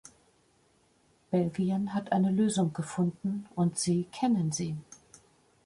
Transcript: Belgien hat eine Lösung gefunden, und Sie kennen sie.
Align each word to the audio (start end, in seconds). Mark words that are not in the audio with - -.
Belgien 1.29 1.93
hat 1.93 2.11
eine 2.11 2.31
Lösung 2.31 2.73
gefunden, 2.73 3.45
und 3.53 3.77
Sie 3.77 4.05
kennen 4.11 4.51
sie. 4.51 4.75